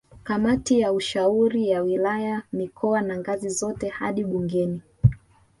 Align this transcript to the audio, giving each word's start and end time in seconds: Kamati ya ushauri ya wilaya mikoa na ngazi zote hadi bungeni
Kamati 0.23 0.79
ya 0.79 0.93
ushauri 0.93 1.69
ya 1.69 1.81
wilaya 1.81 2.43
mikoa 2.53 3.01
na 3.01 3.17
ngazi 3.17 3.49
zote 3.49 3.89
hadi 3.89 4.23
bungeni 4.23 4.81